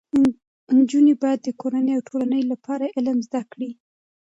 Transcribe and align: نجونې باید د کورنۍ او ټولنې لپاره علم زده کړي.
نجونې 0.77 1.13
باید 1.21 1.39
د 1.43 1.47
کورنۍ 1.61 1.93
او 1.97 2.01
ټولنې 2.09 2.41
لپاره 2.51 2.85
علم 2.97 3.17
زده 3.27 3.41
کړي. 3.51 3.71